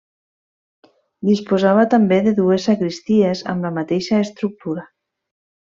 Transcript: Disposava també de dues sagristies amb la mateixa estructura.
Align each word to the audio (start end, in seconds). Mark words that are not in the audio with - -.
Disposava 1.29 1.83
també 1.93 2.19
de 2.29 2.33
dues 2.41 2.67
sagristies 2.71 3.47
amb 3.55 3.69
la 3.69 3.73
mateixa 3.79 4.23
estructura. 4.29 4.89